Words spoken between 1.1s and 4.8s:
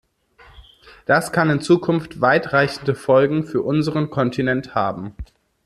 kann in Zukunft weit reichende Folgen für unseren Kontinent